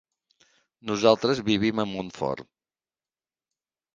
Nosaltres 0.89 1.41
vivim 1.51 1.83
a 1.83 1.85
Montfort. 1.91 2.49